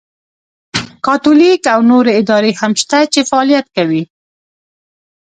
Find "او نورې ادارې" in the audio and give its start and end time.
1.73-2.51